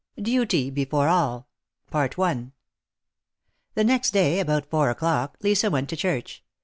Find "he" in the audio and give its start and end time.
1.93-2.33